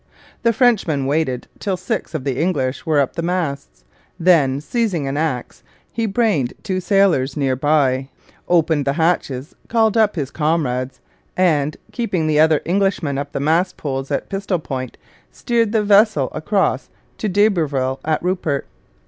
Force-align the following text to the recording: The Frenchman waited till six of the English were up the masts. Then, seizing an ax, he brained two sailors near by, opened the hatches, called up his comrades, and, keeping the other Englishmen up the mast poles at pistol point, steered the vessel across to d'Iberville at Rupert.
The 0.41 0.51
Frenchman 0.51 1.05
waited 1.05 1.47
till 1.59 1.77
six 1.77 2.15
of 2.15 2.23
the 2.23 2.41
English 2.41 2.87
were 2.87 2.99
up 2.99 3.13
the 3.15 3.21
masts. 3.21 3.83
Then, 4.19 4.59
seizing 4.59 5.07
an 5.07 5.15
ax, 5.15 5.61
he 5.93 6.07
brained 6.07 6.53
two 6.63 6.79
sailors 6.79 7.37
near 7.37 7.55
by, 7.55 8.09
opened 8.47 8.85
the 8.85 8.93
hatches, 8.93 9.53
called 9.67 9.95
up 9.95 10.15
his 10.15 10.31
comrades, 10.31 11.01
and, 11.37 11.77
keeping 11.91 12.25
the 12.25 12.39
other 12.39 12.61
Englishmen 12.65 13.19
up 13.19 13.31
the 13.31 13.39
mast 13.39 13.77
poles 13.77 14.09
at 14.09 14.27
pistol 14.27 14.57
point, 14.57 14.97
steered 15.31 15.71
the 15.71 15.83
vessel 15.83 16.29
across 16.31 16.89
to 17.19 17.29
d'Iberville 17.29 17.99
at 18.03 18.23
Rupert. 18.23 18.65